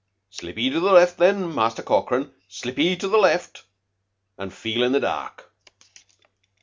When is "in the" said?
4.81-4.99